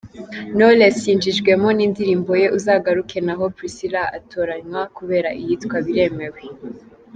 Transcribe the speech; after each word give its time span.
Knowless 0.55 0.99
yinjijwemo 1.07 1.67
n’indirimbo 1.77 2.31
ye 2.41 2.47
‘Uzagaruke’ 2.57 3.17
naho 3.25 3.43
Priscillah 3.57 4.07
atoranywa 4.17 4.81
kubera 4.97 5.29
iyitwa 5.39 5.75
‘Biremewe’. 5.85 6.41